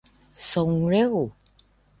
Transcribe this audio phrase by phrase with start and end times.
[0.53, 1.13] ส่งเร็ว